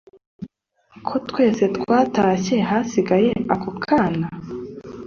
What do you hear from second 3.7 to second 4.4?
kana.